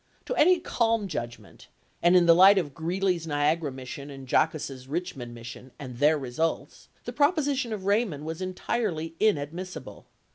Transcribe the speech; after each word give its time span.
To 0.25 0.33
any 0.35 0.59
calm 0.59 1.07
judgment, 1.07 1.67
and 2.01 2.15
in 2.15 2.25
the 2.25 2.33
light 2.33 2.57
of 2.57 2.73
Greeley's 2.73 3.27
Niagara 3.27 3.71
mission 3.71 4.09
and 4.09 4.25
Jaquess's 4.27 4.87
Richmond 4.87 5.35
mission 5.35 5.69
and 5.77 5.99
their 5.99 6.17
results, 6.17 6.87
the 7.05 7.13
proposi 7.13 7.55
tion 7.55 7.71
of 7.71 7.85
Raymond 7.85 8.25
was 8.25 8.41
entirely 8.41 9.13
inadmissible. 9.19 10.07